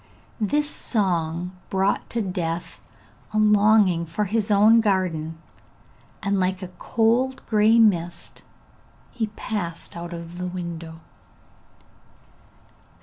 [0.39, 2.81] This song brought to Death
[3.33, 5.37] a longing for his own garden,
[6.23, 8.41] and, like a cold grey mist,
[9.11, 11.01] he passed out of the window.